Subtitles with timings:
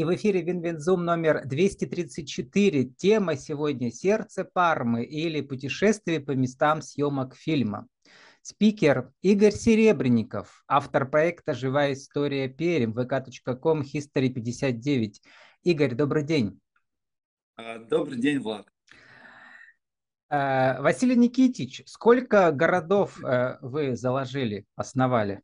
[0.00, 2.84] И в эфире Win Win Zoom номер 234.
[2.96, 7.86] Тема сегодня «Сердце Пармы» или «Путешествие по местам съемок фильма».
[8.40, 15.16] Спикер Игорь Серебренников, автор проекта «Живая история Перми», vk.com, history59.
[15.64, 16.58] Игорь, добрый день.
[17.56, 18.72] А, добрый день, Влад.
[20.30, 25.42] А, Василий Никитич, сколько городов э, вы заложили, основали?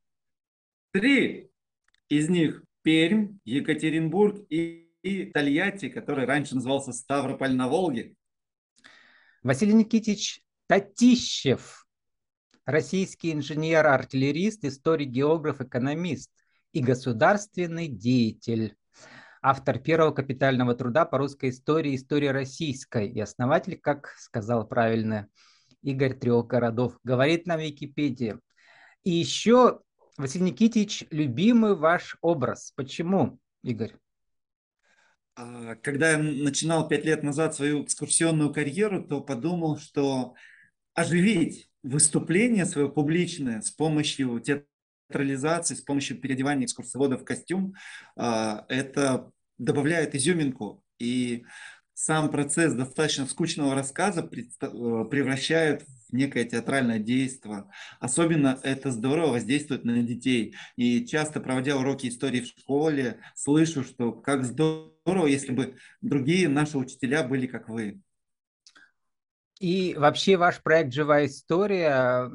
[0.92, 1.50] Три.
[2.08, 8.14] Из них Пермь, Екатеринбург и, и Тольятти, который раньше назывался Ставрополь на Волге.
[9.42, 11.84] Василий Никитич Татищев,
[12.64, 16.30] российский инженер-артиллерист, историк, географ, экономист
[16.70, 18.76] и государственный деятель.
[19.42, 25.26] Автор первого капитального труда по русской истории «История российской» и основатель, как сказал правильно
[25.82, 28.38] Игорь Трех городов, говорит на Википедии.
[29.02, 29.80] И еще
[30.18, 32.72] Василий Никитич, любимый ваш образ.
[32.74, 33.94] Почему, Игорь?
[35.34, 40.34] А, когда я начинал пять лет назад свою экскурсионную карьеру, то подумал, что
[40.94, 47.74] оживить выступление свое публичное с помощью театрализации, с помощью переодевания экскурсовода в костюм,
[48.16, 50.82] а, это добавляет изюминку.
[50.98, 51.44] И
[51.92, 57.64] сам процесс достаточно скучного рассказа э, превращает некое театральное действие.
[58.00, 60.54] Особенно это здорово воздействует на детей.
[60.76, 66.78] И часто, проводя уроки истории в школе, слышу, что как здорово, если бы другие наши
[66.78, 68.00] учителя были как вы.
[69.58, 72.28] И вообще ваш проект «Живая история»,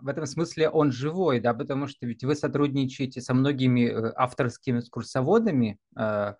[0.00, 4.80] в этом смысле он живой, да, потому что ведь вы сотрудничаете со многими э, авторскими
[4.80, 6.34] экскурсоводами, э,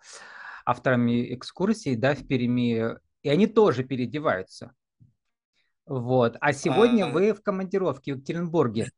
[0.65, 4.73] авторами экскурсий, да, в Перми, и они тоже переодеваются.
[5.85, 6.37] Вот.
[6.39, 7.09] А сегодня а...
[7.09, 8.89] вы в командировке в Екатеринбурге,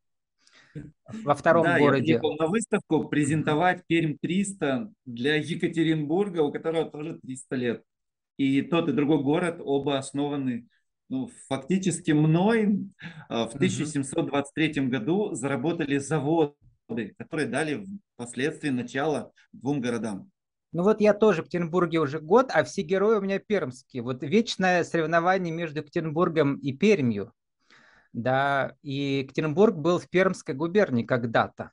[1.23, 2.13] во втором да, городе.
[2.13, 7.83] Я на выставку презентовать Пермь 300 для Екатеринбурга, у которого тоже 300 лет.
[8.37, 10.67] И тот и другой город оба основаны
[11.07, 12.89] ну, фактически мной
[13.29, 20.29] а, в 1723 году заработали заводы, которые дали впоследствии начало двум городам.
[20.71, 24.03] Ну вот я тоже в Петербурге уже год, а все герои у меня пермские.
[24.03, 27.31] Вот вечное соревнование между Екатеринбургом и Пермью.
[28.13, 31.71] Да, и Екатеринбург был в Пермской губернии когда-то.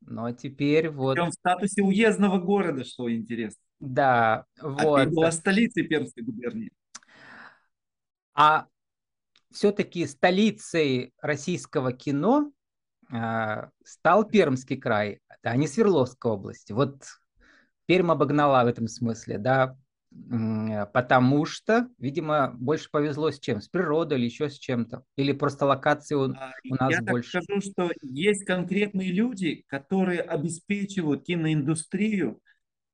[0.00, 1.14] Но теперь вот...
[1.14, 3.62] Причем в статусе уездного города, что интересно.
[3.80, 5.00] Да, вот.
[5.00, 6.72] А была столицей Пермской губернии.
[8.34, 8.66] А
[9.52, 12.50] все-таки столицей российского кино
[13.12, 16.72] э, стал Пермский край, а не Свердловская область.
[16.72, 17.04] Вот
[17.86, 19.76] Пермь обогнала в этом смысле, да,
[20.92, 23.60] потому что, видимо, больше повезло с чем?
[23.60, 25.04] С природой или еще с чем-то?
[25.16, 27.38] Или просто локации у, а, у нас Я больше?
[27.38, 32.40] Я скажу, что есть конкретные люди, которые обеспечивают киноиндустрию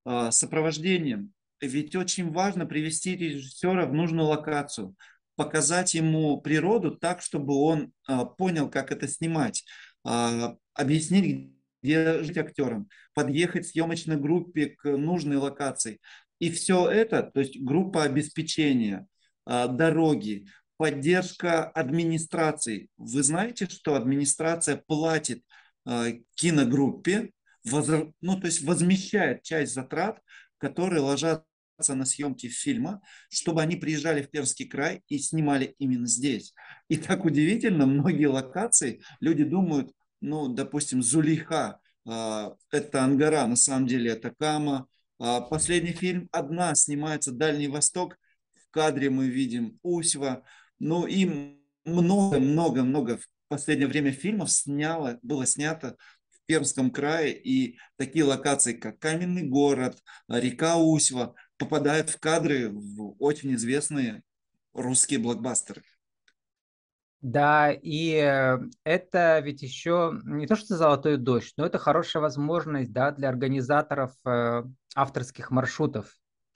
[0.07, 1.33] э, сопровождением.
[1.61, 4.95] Ведь очень важно привести режиссера в нужную локацию,
[5.37, 9.65] показать ему природу так, чтобы он э, понял, как это снимать,
[10.09, 11.53] э, объяснить,
[11.83, 16.01] где жить актерам, подъехать съемочной группе к нужной локации.
[16.39, 19.07] И все это, то есть группа обеспечения,
[19.45, 20.47] а, дороги,
[20.77, 22.89] поддержка администрации.
[22.97, 25.43] Вы знаете, что администрация платит
[25.85, 27.31] а, киногруппе,
[27.65, 30.21] ну, то есть возмещает часть затрат,
[30.57, 31.45] которые ложатся
[31.89, 36.55] на съемки фильма, чтобы они приезжали в Пермский край и снимали именно здесь.
[36.89, 43.87] И так удивительно, многие локации, люди думают, ну, допустим, Зулейха, а, это Ангара, на самом
[43.87, 44.87] деле это Кама.
[45.19, 48.17] А, последний фильм «Одна» снимается «Дальний Восток».
[48.55, 50.43] В кадре мы видим Усьва.
[50.79, 55.97] Ну и много-много-много в последнее время фильмов сняло, было снято
[56.31, 57.39] в Пермском крае.
[57.39, 64.23] И такие локации, как Каменный город, река Усьва, попадают в кадры в очень известные
[64.73, 65.83] русские блокбастеры.
[67.23, 72.93] Да, и э, это ведь еще не то, что золотой дождь, но это хорошая возможность
[72.93, 74.63] да, для организаторов э,
[74.95, 76.15] авторских маршрутов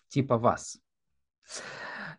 [0.08, 0.78] типа вас.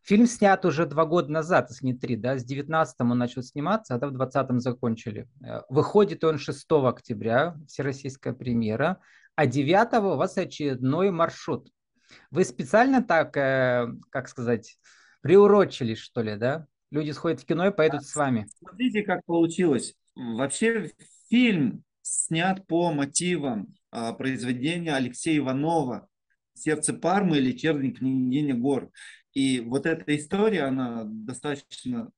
[0.03, 3.95] Фильм снят уже два года назад, если не три, да, с 19 он начал сниматься,
[3.95, 5.27] а да, в 20 закончили.
[5.43, 8.99] Э, выходит он 6 октября, всероссийская премьера,
[9.33, 11.71] а 9 у вас очередной маршрут.
[12.29, 14.77] Вы специально так, как сказать,
[15.21, 16.67] приурочили, что ли, да?
[16.91, 18.47] Люди сходят в кино и поедут с вами.
[18.59, 19.95] Смотрите, как получилось.
[20.15, 20.91] Вообще
[21.29, 26.07] фильм снят по мотивам а, произведения Алексея Иванова
[26.53, 28.91] «Сердце Пармы» или «Черный княгиня гор».
[29.33, 32.11] И вот эта история, она достаточно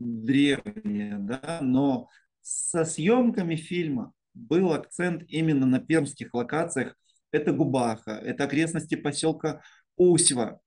[0.00, 2.08] древняя, да, но
[2.40, 6.96] со съемками фильма был акцент именно на пермских локациях.
[7.30, 9.62] это Губаха, это окрестности поселка
[9.96, 10.60] Усева,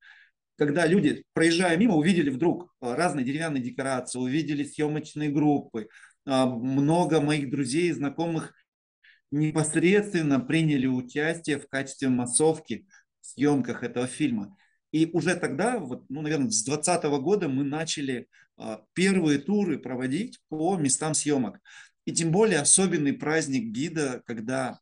[0.58, 5.88] когда люди, проезжая мимо, увидели вдруг а, разные деревянные декорации, увидели съемочные группы.
[6.26, 8.54] А, много моих друзей и знакомых
[9.32, 12.88] непосредственно приняли участие в качестве массовки
[13.22, 14.58] в съемках этого фильма.
[14.92, 18.28] И уже тогда, вот, ну, наверное, с 2020 года мы начали
[18.58, 21.60] а, первые туры проводить по местам съемок.
[22.06, 24.80] И тем более особенный праздник гида, когда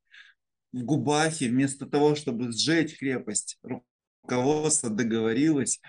[0.71, 3.59] в Губахе вместо того, чтобы сжечь крепость,
[4.25, 5.79] руководство договорилось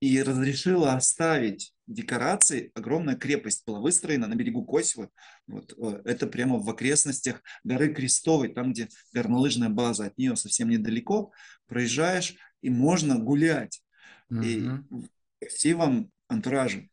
[0.00, 2.72] и разрешило оставить декорации.
[2.74, 5.10] Огромная крепость была выстроена на берегу Косева.
[5.46, 10.06] Вот, э, это прямо в окрестностях горы Крестовой, там, где горнолыжная база.
[10.06, 11.32] От нее совсем недалеко.
[11.66, 13.82] Проезжаешь, и можно гулять.
[14.30, 14.42] Угу.
[14.42, 14.70] И
[15.40, 16.88] красивом антураже.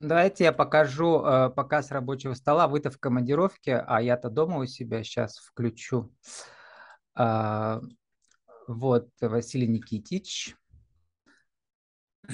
[0.00, 2.68] Давайте я покажу э, показ рабочего стола.
[2.68, 6.10] Вы-то в командировке, а я-то дома у себя сейчас включу.
[7.18, 7.80] Э,
[8.70, 10.56] вот Василий Никитич.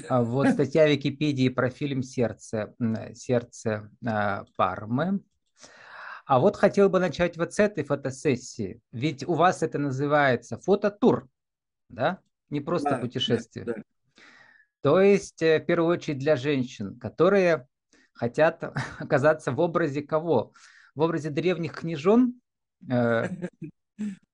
[0.09, 2.75] А вот статья Википедии про фильм «Сердце»,
[3.15, 5.21] «Сердце э, Пармы».
[6.27, 8.83] А вот хотел бы начать вот с этой фотосессии.
[8.93, 11.29] Ведь у вас это называется фототур,
[11.89, 12.21] да?
[12.51, 13.65] Не просто да, путешествие.
[13.65, 13.83] Да, да.
[14.83, 17.67] То есть, э, в первую очередь, для женщин, которые
[18.13, 18.63] хотят
[18.99, 20.53] оказаться в образе кого?
[20.95, 22.41] В образе древних княжон?
[22.91, 23.29] Э,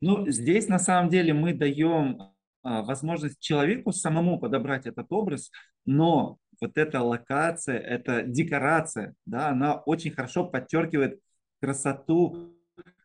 [0.00, 2.32] ну, здесь на самом деле мы даем
[2.62, 5.50] а, возможность человеку самому подобрать этот образ,
[5.84, 11.20] но вот эта локация, эта декорация, да, она очень хорошо подчеркивает
[11.60, 12.56] красоту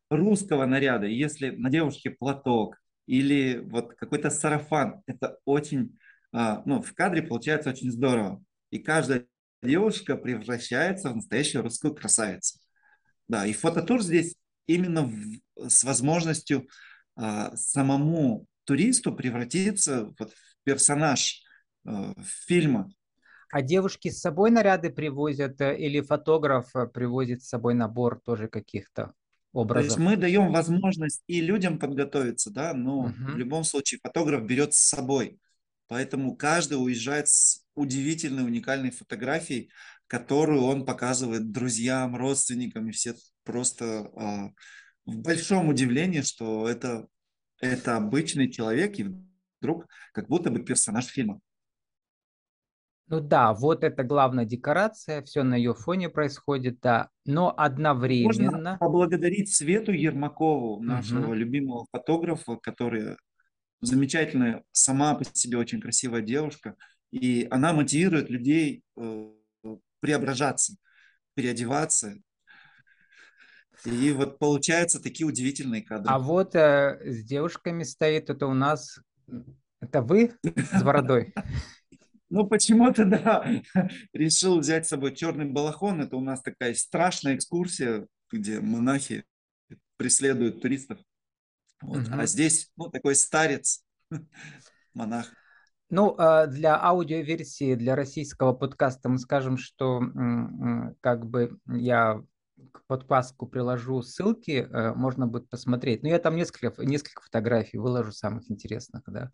[0.10, 1.06] русского наряда.
[1.06, 2.78] Если на девушке платок
[3.08, 5.98] или вот какой-то сарафан, это очень,
[6.32, 8.44] а, ну, в кадре получается очень здорово.
[8.72, 9.26] И каждая
[9.64, 12.60] девушка превращается в настоящую русскую красавицу.
[13.28, 14.36] Да, и фототур здесь
[14.68, 16.68] именно в, с возможностью
[17.16, 21.42] а, самому туристу превратиться вот в персонаж
[21.86, 22.14] а,
[22.48, 22.90] фильма.
[23.52, 28.50] А девушки с собой наряды привозят э, или фотограф э, привозит с собой набор тоже
[28.50, 29.14] каких-то
[29.54, 29.82] образов?
[29.82, 33.14] То есть мы даем возможность и людям подготовиться, да, но угу.
[33.14, 35.40] в любом случае фотограф берет с собой.
[35.88, 39.70] Поэтому каждый уезжает с удивительной, уникальной фотографией,
[40.08, 43.14] которую он показывает друзьям, родственникам, и все
[43.46, 44.50] просто а,
[45.06, 47.08] в большом удивлении, что это,
[47.62, 49.16] это обычный человек, и
[49.62, 51.40] вдруг как будто бы персонаж фильма.
[53.08, 57.10] Ну да, вот это главная декорация, все на ее фоне происходит, да.
[57.24, 58.52] Но одновременно...
[58.52, 61.34] Можно поблагодарить Свету Ермакову, нашего угу.
[61.34, 63.18] любимого фотографа, которая
[63.82, 66.76] замечательная, сама по себе очень красивая девушка,
[67.12, 69.32] и она мотивирует людей э,
[70.00, 70.76] преображаться,
[71.36, 72.16] переодеваться,
[73.86, 76.12] и вот получаются такие удивительные кадры.
[76.12, 79.00] А вот э, с девушками стоит, это у нас...
[79.80, 81.34] Это вы с бородой?
[82.28, 83.46] Ну, почему-то, да,
[84.14, 86.02] решил взять с собой черный балахон.
[86.02, 89.26] Это у нас такая страшная экскурсия, где монахи
[89.96, 90.98] преследуют туристов.
[91.82, 92.00] Вот.
[92.00, 92.10] Угу.
[92.12, 93.86] А здесь, ну, такой старец,
[94.94, 95.32] монах.
[95.90, 100.02] Ну, а для аудиоверсии, для российского подкаста мы скажем, что
[101.02, 102.24] как бы я
[102.72, 106.04] к подпаску приложу ссылки, э, можно будет посмотреть.
[106.04, 109.32] Ну, я там несколько, несколько фотографий выложу самых интересных, да.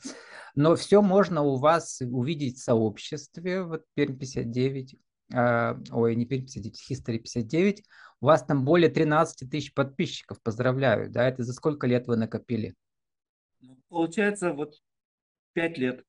[0.55, 4.95] Но все можно у вас увидеть в сообществе, вот Пермь 59,
[5.33, 7.83] э, ой, не Пермь 59, History 59.
[8.21, 12.75] У вас там более 13 тысяч подписчиков, поздравляю, да, это за сколько лет вы накопили?
[13.89, 14.75] Получается, вот
[15.53, 16.05] 5 лет.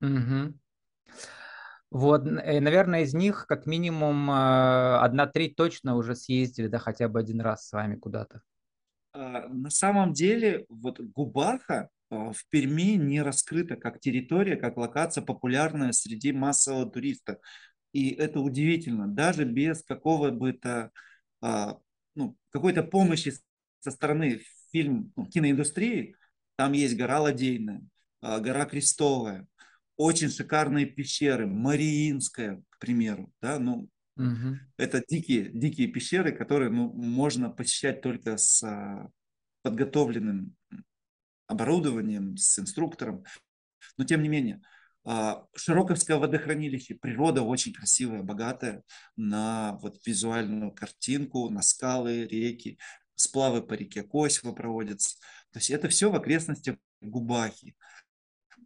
[0.00, 0.54] Угу.
[1.96, 7.08] Вот, э, наверное, из них как минимум э, одна треть точно уже съездили, да, хотя
[7.08, 8.42] бы один раз с вами куда-то.
[9.14, 15.24] А, на самом деле, вот Губаха а, в Перми не раскрыта как территория, как локация
[15.24, 17.38] популярная среди массового туриста.
[17.94, 19.08] И это удивительно.
[19.08, 20.90] Даже без какого бы то
[21.40, 21.78] а,
[22.14, 23.32] ну, какой-то помощи
[23.80, 26.14] со стороны фильм, ну, киноиндустрии,
[26.56, 27.80] там есть гора Ладейная,
[28.20, 29.46] гора Крестовая,
[29.96, 34.58] очень шикарные пещеры, Мариинская, к примеру, да, ну, угу.
[34.76, 39.10] это дикие, дикие пещеры, которые, ну, можно посещать только с а,
[39.62, 40.54] подготовленным
[41.46, 43.24] оборудованием, с инструктором,
[43.96, 44.60] но тем не менее,
[45.04, 48.82] а, Широковское водохранилище, природа очень красивая, богатая
[49.14, 52.78] на вот визуальную картинку, на скалы, реки,
[53.14, 55.16] сплавы по реке Косево проводятся.
[55.52, 57.76] То есть это все в окрестностях Губахи.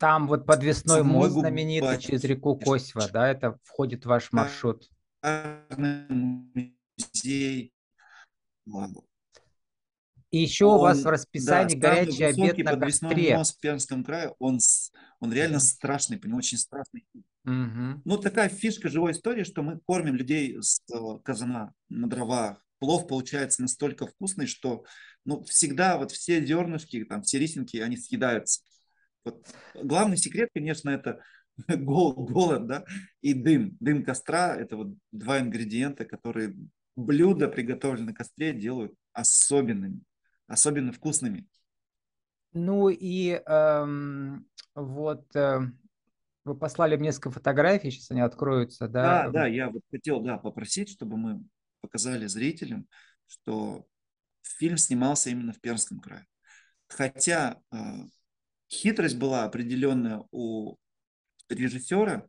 [0.01, 4.89] Там вот подвесной мост знаменитый через реку Косьва, да, это входит в ваш маршрут.
[6.09, 7.75] Музей.
[10.31, 13.37] И еще у вас в Он, да, расписании самый горячий обед на костре.
[13.37, 14.59] мост в Пермском крае, он,
[15.19, 17.05] он реально страшный, по нему очень страшный.
[17.45, 18.01] Мгм.
[18.07, 22.65] Ну, такая фишка живой истории, что мы кормим людей с э, казана на дровах.
[22.79, 24.85] Плов получается настолько вкусный, что
[25.27, 28.63] ну, всегда вот все зернышки, там, все рисинки, они съедаются.
[29.25, 29.47] Вот.
[29.75, 31.21] Главный секрет, конечно, это
[31.69, 32.85] гол- голод, да,
[33.21, 33.77] и дым.
[33.81, 36.55] Дым костра– это вот два ингредиента, которые
[36.97, 40.03] блюда, приготовленные на костре, делают особенными,
[40.47, 41.47] особенно вкусными.
[42.53, 45.61] Ну и эм, вот э,
[46.45, 49.25] вы послали мне несколько фотографий, сейчас они откроются, да?
[49.25, 51.43] Да, да, я вот хотел, да, попросить, чтобы мы
[51.81, 52.87] показали зрителям,
[53.27, 53.87] что
[54.43, 56.27] фильм снимался именно в Пермском крае.
[56.89, 57.77] Хотя э,
[58.71, 60.77] хитрость была определенная у
[61.49, 62.27] режиссера,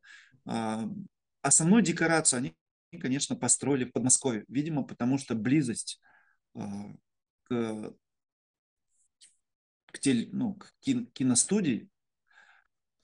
[1.42, 2.56] основную декорацию они,
[3.00, 6.00] конечно, построили в Подмосковье, видимо, потому что близость
[6.56, 6.60] э,
[7.44, 7.94] к,
[9.92, 11.90] к, теле- ну, к кин- киностудии,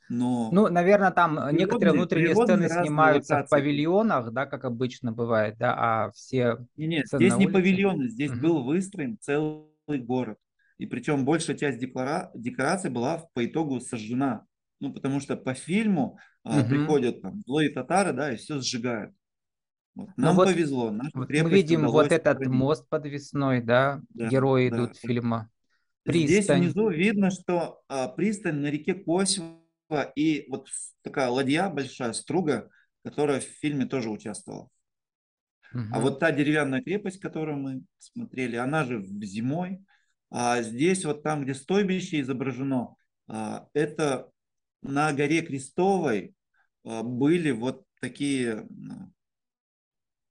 [0.10, 3.50] но Ну, наверное, там э, некоторые природные, внутренние природные сцены снимаются в локации.
[3.50, 7.54] павильонах, да, как обычно бывает, да, а все Не, нет, здесь не улице.
[7.54, 8.42] павильоны, здесь Мгм.
[8.42, 9.68] был выстроен целый
[10.00, 10.38] город.
[10.78, 12.32] И причем большая часть декора...
[12.36, 14.46] декораций была по итогу сожжена.
[14.80, 16.70] Ну, потому что по фильму а, Мгм.
[16.70, 19.14] приходят там злые татары, да, и все сжигают.
[19.96, 20.10] Вот.
[20.16, 22.50] Ну Нам вот, повезло, вот мы видим вот этот сохранить.
[22.54, 24.76] мост подвесной, да, Да, герои да.
[24.76, 25.50] идут фильма,
[26.06, 26.62] Здесь пристань.
[26.62, 29.58] внизу видно, что а, пристань на реке Косева
[30.16, 30.68] и вот
[31.02, 32.70] такая ладья большая, струга,
[33.04, 34.70] которая в фильме тоже участвовала.
[35.74, 36.02] А Мгм.
[36.02, 39.84] вот та деревянная крепость, которую мы смотрели, она же зимой.
[40.30, 42.96] А здесь вот там, где стойбище изображено,
[43.28, 44.30] а, это
[44.82, 46.36] на горе Крестовой
[46.84, 48.68] а, были вот такие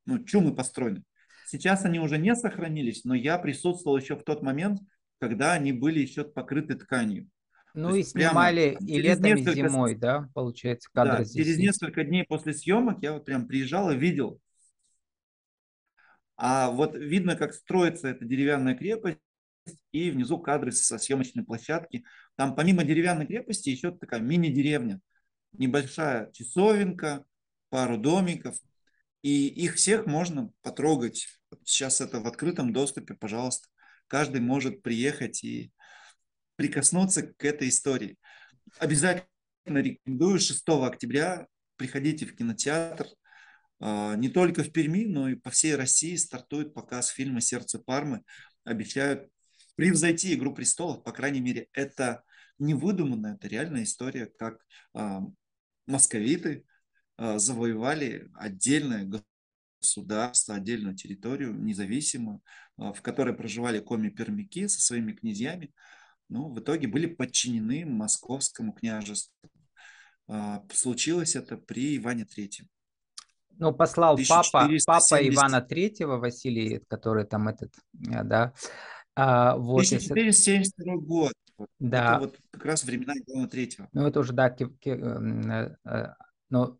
[0.06, 1.02] ну, чумы построены.
[1.44, 4.80] Сейчас они уже не сохранились, но я присутствовал еще в тот момент,
[5.20, 7.28] когда они были еще покрыты тканью.
[7.74, 10.88] Ну То и есть прямо снимали там и летом, и несколько с- зимой, да, получается,
[10.94, 11.78] Да, кадры здесь через есть.
[11.78, 14.40] несколько дней после съемок я вот прям приезжал и видел.
[16.36, 19.18] А вот видно, как строится эта деревянная крепость,
[19.92, 22.04] и внизу кадры со съемочной площадки.
[22.37, 25.00] Там помимо деревянной крепости еще такая мини-деревня,
[25.52, 27.25] небольшая часовенка,
[27.68, 28.56] пару домиков,
[29.23, 31.26] и их всех можно потрогать.
[31.64, 33.68] Сейчас это в открытом доступе, пожалуйста.
[34.06, 35.73] Каждый может приехать и
[36.56, 38.18] прикоснуться к этой истории.
[38.78, 39.26] Обязательно
[39.66, 41.46] рекомендую 6 октября
[41.76, 43.06] приходите в кинотеатр.
[43.80, 48.23] А, Не только в Перми, но и по всей России стартует показ фильма «Сердце Пармы».
[48.64, 49.28] Обещают
[49.76, 51.02] превзойти «Игру престолов».
[51.04, 52.25] По крайней мере, это
[52.59, 54.64] не выдуманная, это реальная история, как
[54.95, 55.23] а,
[55.87, 56.64] московиты
[57.16, 59.09] а, завоевали отдельное
[59.80, 62.42] государство, отдельную территорию, независимую,
[62.76, 65.73] а, в которой проживали коми-пермяки со своими князьями.
[66.28, 69.33] Ну, в итоге были подчинены московскому княжеству.
[70.28, 72.68] А, Случилось это при Иване Третьем.
[73.59, 75.35] Ну, послал папа, папа 1470.
[75.35, 77.73] Ивана Третьего, Василий, который там этот,
[78.11, 78.52] э, да,
[79.16, 81.32] а, вот, если- 1472 год.
[81.58, 81.68] Вот.
[81.78, 82.16] Да.
[82.16, 83.88] Это вот как раз времена Ивана Третьего.
[83.92, 86.14] ну, это уже, да, ки- ки- э, э,
[86.50, 86.78] но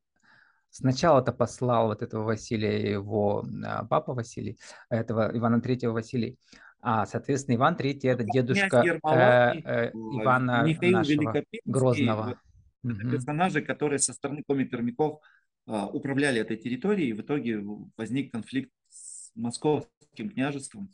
[0.71, 4.59] сначала-то послал вот этого Василия, его а, папа Василий,
[4.91, 6.39] этого Ивана Третьего Василий,
[6.83, 12.27] а, соответственно, Иван Третий это дедушка э, Ивана Михаил нашего Грозного.
[12.27, 12.37] вот
[12.83, 13.11] Мгм.
[13.11, 15.21] персонажи, которые со стороны коми-пермяков
[15.67, 17.61] а, управляли этой территорией, и в итоге
[17.97, 20.93] возник конфликт с московским княжеством.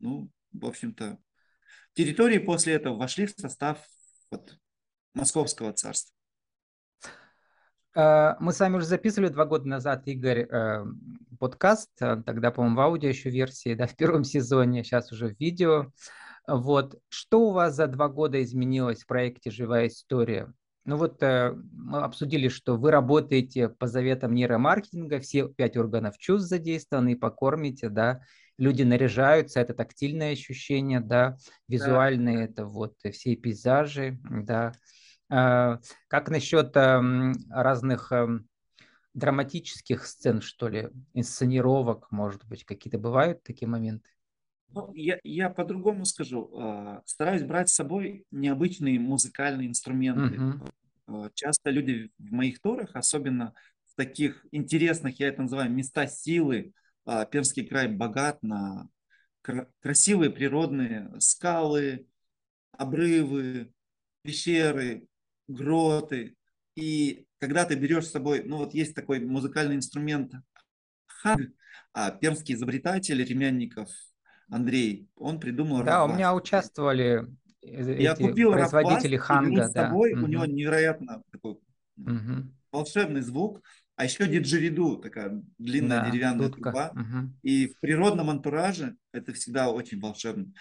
[0.00, 1.18] Ну, в общем-то,
[1.94, 3.78] территории после этого вошли в состав
[4.30, 4.58] вот,
[5.14, 6.14] московского царства.
[7.94, 10.84] Э, Мы с вами уже записывали два года назад, Игорь, э,
[11.38, 15.92] подкаст, тогда, по-моему, в аудио еще версии, да, в первом сезоне, сейчас уже в видео.
[16.46, 20.52] Вот, что у вас за два года изменилось в проекте «Живая история»?
[20.84, 26.48] Ну вот э, мы обсудили, что вы работаете по заветам нейромаркетинга, все пять органов чувств
[26.48, 28.20] задействованы, и покормите, да,
[28.62, 31.36] люди наряжаются, это тактильное ощущение, да,
[31.68, 34.72] визуальные, это вот все пейзажи, да.
[35.30, 35.78] Э,
[36.08, 38.48] Как насчет эм, разных эм,
[39.14, 44.10] драматических сцен, что ли, инсценировок, может быть, какие-то бывают такие моменты?
[44.68, 46.50] Ну, я, я по-другому скажу.
[46.58, 50.44] А, Стараюсь брать с собой необычные музыкальные инструменты.
[51.06, 53.54] А, Часто люди в моих турах, особенно
[53.86, 58.88] в таких интересных, я это называю, места силы, а, Пермский край богат на
[59.42, 62.06] кра- красивые природные скалы,
[62.72, 63.72] обрывы,
[64.22, 65.06] пещеры,
[65.48, 66.36] гроты.
[66.76, 70.32] И когда ты берешь с собой, ну вот есть такой музыкальный инструмент
[71.06, 71.50] ханг,
[71.92, 73.88] а пермский изобретатель Ремянников
[74.48, 77.26] Андрей, он придумал Да, у меня участвовали
[77.62, 79.88] Я эти купил производители Рафбас, ханга, с да.
[79.88, 80.30] собой, у Мгм.
[80.30, 81.58] него невероятно такой
[81.96, 82.54] Мгм.
[82.72, 83.62] волшебный звук,
[84.02, 86.72] а еще диджериду, такая длинная Да, деревянная дудка.
[86.72, 86.90] труба.
[86.92, 87.36] Мгм.
[87.44, 90.52] И в природном антураже это всегда очень волшебно.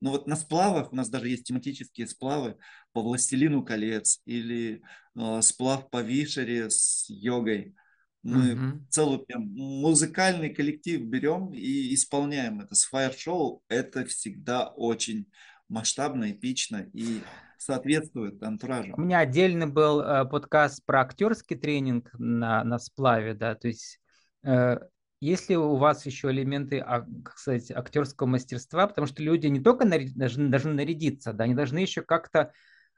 [0.00, 2.56] Но вот на сплавах, у нас даже есть тематические сплавы
[2.92, 4.82] по «Властелину колец» или
[5.14, 7.74] э, сплав по Вишере с йогой.
[8.22, 8.86] Мы Мгм.
[8.88, 13.62] целый прям музыкальный коллектив берем и исполняем это с фаер-шоу.
[13.68, 15.26] Это всегда очень
[15.68, 17.20] масштабно, эпично и
[17.58, 18.94] соответствует антуражу.
[18.96, 24.00] У меня отдельный был э, подкаст про актерский тренинг на, на сплаве, да, то есть
[24.44, 24.78] э,
[25.20, 29.60] есть ли у вас еще элементы, а, как сказать, актерского мастерства, потому что люди не
[29.60, 32.52] только нари- должны, должны нарядиться, да, они должны еще как-то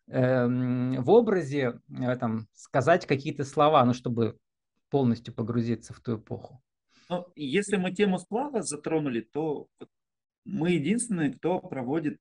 [0.08, 4.38] эм, в образе э, там, сказать какие-то слова, ну, чтобы
[4.90, 6.60] полностью погрузиться в ту эпоху.
[7.08, 9.68] Но если мы тему сплава затронули, то
[10.44, 12.18] мы единственные, кто проводит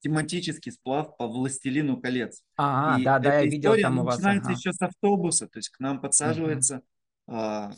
[0.00, 2.42] тематический сплав по «Властелину колец».
[2.56, 4.16] А, И да, да, я видел там у вас.
[4.16, 4.58] начинается ага.
[4.58, 6.82] еще с автобуса, то есть к нам подсаживается
[7.26, 7.72] а,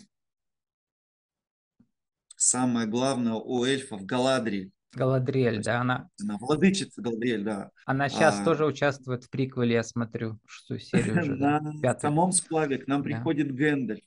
[2.37, 7.71] самое главное у эльфов Галадриэль, Галадриэль, есть да, она, она владычица Галадриэль, да.
[7.87, 12.01] она сейчас А, тоже участвует в приквеле, я смотрю, шестую серию уже, да, на пятую.
[12.01, 13.05] самом сплаве к нам Да.
[13.05, 14.05] приходит Гэндальф,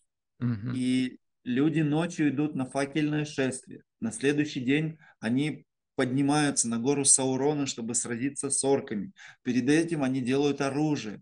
[0.73, 3.83] и люди ночью идут на факельное шествие.
[4.01, 9.11] На следующий день они поднимаются на гору Саурона, чтобы сразиться с орками.
[9.43, 11.21] Перед этим они делают оружие.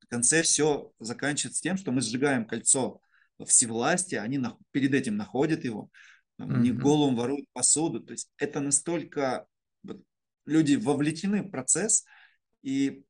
[0.00, 3.00] В конце все заканчивается тем, что мы сжигаем кольцо
[3.46, 5.90] всевластия, они нах- перед этим находят его,
[6.38, 6.82] там, них Мгм.
[6.82, 8.00] голову воруют посуду.
[8.00, 9.46] То есть это настолько
[10.46, 12.04] люди вовлечены в процесс,
[12.62, 13.04] и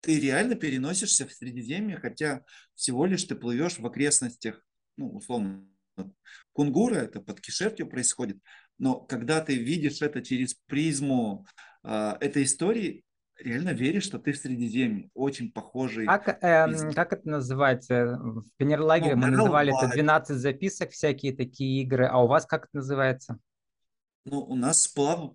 [0.00, 2.44] ты реально переносишься в Средиземье, хотя
[2.74, 4.64] всего лишь ты плывешь в окрестностях,
[4.96, 5.66] ну, условно,
[6.52, 8.38] Кунгура, это под Кишевтью происходит,
[8.78, 11.46] но когда ты видишь это через призму
[11.82, 13.04] а, этой истории,
[13.38, 15.10] реально веришь, что ты в Средиземье.
[15.14, 18.18] Очень похожий Как, из- как это называется?
[18.20, 19.96] В пионерлагере Ну, мы называли это Гаралваль.
[19.96, 22.06] 12 записок, всякие такие игры.
[22.06, 23.38] А у вас как это называется?
[24.24, 25.32] Ну, у нас сплав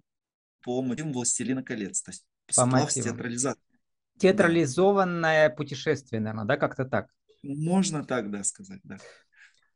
[0.64, 3.10] по мотивам «Властелина колец», то есть По сплав с мотивам.
[3.18, 3.80] театрализацией.
[4.20, 7.08] Театрализованное путешествие, наверное, да, как-то так?
[7.42, 8.98] Можно так, да, сказать, да.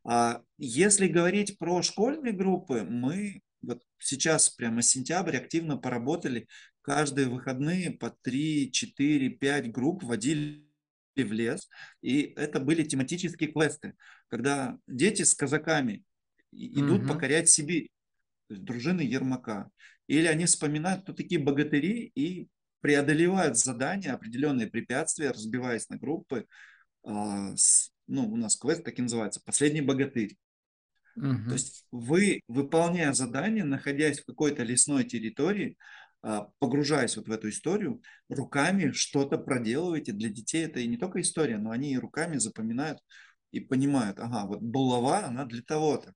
[0.04, 6.48] А если говорить про школьные группы, мы вот сейчас прямо сентябрь активно поработали.
[6.82, 10.66] Каждые выходные по 3, 4, 5 групп водили
[11.16, 11.68] в лес.
[12.02, 13.94] И это были тематические квесты,
[14.28, 16.04] когда дети с казаками
[16.52, 17.08] идут Мгм.
[17.08, 17.90] покорять Сибирь,
[18.48, 19.70] то есть дружины Ермака.
[20.06, 22.48] Или они вспоминают, кто такие богатыри и
[22.80, 26.46] преодолевают задания, определенные препятствия, разбиваясь на группы.
[27.04, 27.54] А,
[28.06, 30.36] ну, у нас квест так и называется «Последний богатырь».
[31.20, 35.76] То есть вы, выполняя задание, находясь в какой-то лесной территории,
[36.22, 40.12] а, погружаясь вот в эту историю, руками что-то проделываете.
[40.12, 42.98] Для детей это и не только история, но они и руками запоминают
[43.52, 46.12] и понимают, ага, вот булава, она для того-то.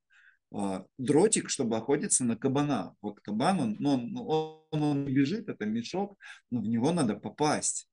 [0.55, 2.95] А, Дротик, чтобы охотиться на кабана.
[3.01, 6.19] Вот кабан, он, ну, он, он, он не бежит, это мешок,
[6.51, 7.89] но в него надо попасть.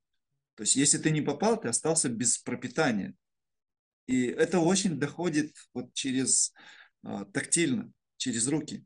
[0.55, 3.13] То есть если ты не попал, ты остался без пропитания.
[4.07, 6.53] И это очень доходит вот через
[7.33, 8.85] тактильно, через руки.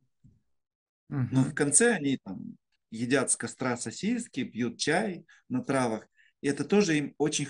[1.09, 2.57] Но в конце они там
[2.89, 6.07] едят с костра сосиски, пьют чай на травах.
[6.41, 7.47] И это тоже им очень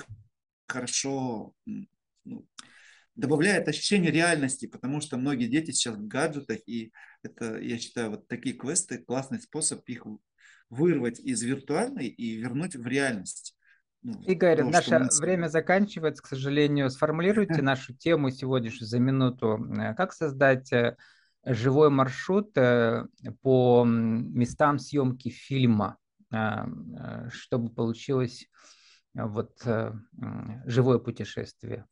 [0.68, 2.48] хорошо ну,
[3.16, 8.28] добавляет ощущение реальности, потому что многие дети сейчас в гаджетах, и это, я считаю, вот
[8.28, 10.06] такие квесты классный способ их
[10.70, 13.56] вырвать из виртуальной и вернуть в реальность.
[14.04, 16.90] Ну, Игорь, то, что наше мы время заканчивается, к сожалению.
[16.90, 19.66] Сформулируйте нашу тему сегодняшнюю за минуту.
[19.80, 20.98] Э, Как создать э,
[21.46, 23.06] живой маршрут э,
[23.42, 25.98] по местам съемки фильма,
[27.30, 28.48] чтобы получилось
[29.14, 29.62] вот
[30.66, 31.86] живое путешествие?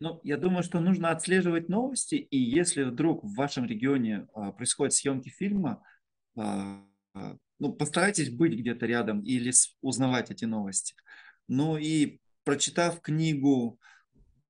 [0.00, 4.94] Ну, я думаю, что нужно отслеживать новости, и если вдруг в вашем регионе а, происходят
[4.94, 5.82] съемки фильма,
[6.36, 6.82] а,
[7.60, 10.94] ну, постарайтесь быть где-то рядом или узнавать эти новости.
[11.46, 13.78] Ну и прочитав книгу,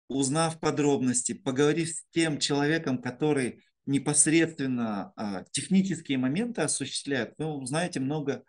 [0.09, 8.45] узнав подробности, поговорив с тем человеком, который непосредственно а, технические моменты осуществляет, вы узнаете много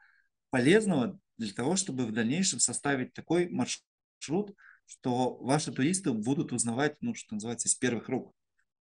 [0.52, 7.15] полезного для того, чтобы в дальнейшем составить такой маршрут, что ваши туристы будут узнавать, ну,
[7.15, 8.34] что называется, из первых рук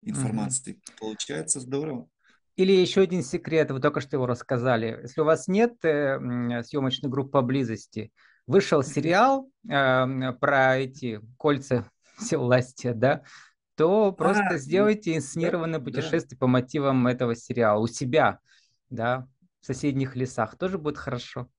[0.02, 0.80] информации.
[1.00, 2.08] Получается здорово.
[2.56, 5.00] Или еще один секрет, вы только что его рассказали.
[5.02, 8.12] Если у вас нет э, съемочной группы поблизости,
[8.48, 13.24] вышел сериал э, про эти кольца всевластия, да,
[13.76, 15.86] то просто А, сделайте да, инсценированное да.
[15.86, 18.40] путешествие по мотивам этого сериала у себя,
[18.90, 19.28] да,
[19.60, 20.58] в соседних лесах.
[20.58, 21.50] Тоже будет хорошо.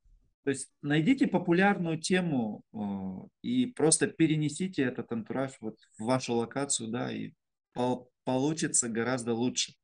[0.45, 2.63] То есть найдите популярную тему
[3.43, 7.33] и просто перенесите этот антураж вот в вашу локацию, да, и
[7.75, 9.75] пол- получится гораздо лучше.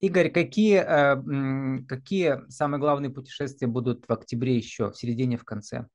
[0.00, 5.86] Игорь, какие, э, какие самые главные путешествия будут в октябре еще, в середине, в конце?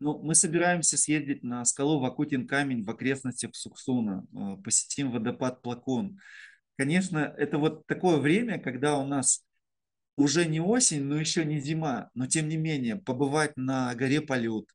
[0.00, 6.18] Ну, мы собираемся съездить на скалу Вакутин камень в окрестностях Суксуна, э, посетим водопад Плакун.
[6.76, 9.44] Конечно, это вот такое время, когда у нас
[10.16, 14.70] уже не осень, но еще не зима, но тем не менее побывать на горе Полют,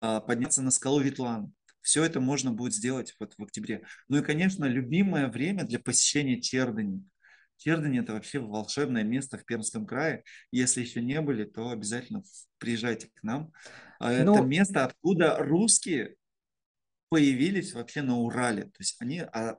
[0.00, 1.52] а, подняться на скалу Ветлан.
[1.80, 3.84] Все это можно будет сделать вот в октябре.
[4.08, 7.02] Ну и, конечно, любимое время для посещения Чердани.
[7.58, 10.22] Чердани– это вообще волшебное место в Пермском крае.
[10.52, 12.22] Если еще не были, то обязательно
[12.58, 13.52] приезжайте к нам.
[13.98, 16.14] А Это Ну, место, откуда русские
[17.08, 18.64] появились вообще на Урале.
[18.64, 19.58] То есть они а,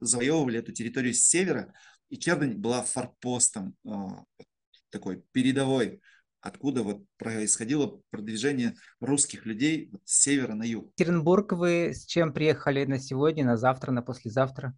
[0.00, 1.74] завоевывали эту территорию с севера,
[2.08, 4.24] и Чердань была форпостом а,
[4.90, 6.00] такой передовой,
[6.40, 10.92] откуда вот происходило продвижение русских людей с севера на юг.
[10.96, 14.76] Екатеринбург вы с чем приехали на сегодня, на завтра, на послезавтра?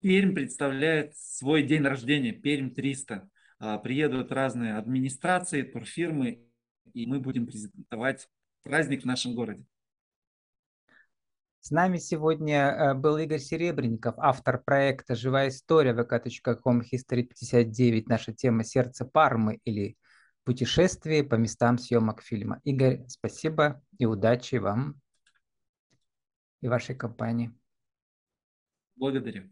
[0.00, 3.28] Пермь представляет свой день рождения, Пермь 300.
[3.58, 6.46] А, Приедут разные администрации, турфирмы,
[6.94, 8.28] и мы будем презентовать
[8.62, 9.64] праздник в нашем городе.
[11.60, 18.08] С нами сегодня э, был Игорь Серебренников, автор проекта «Живая история» vk.com History 59.
[18.08, 19.96] Наша тема «Сердце Пармы» или
[20.44, 22.60] «Путешествие по местам съемок фильма».
[22.62, 25.00] Игорь, спасибо и удачи вам
[26.60, 27.52] и вашей компании.
[28.94, 29.50] Благодарю.